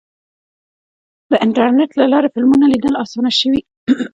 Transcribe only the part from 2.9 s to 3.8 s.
اسانه شوي.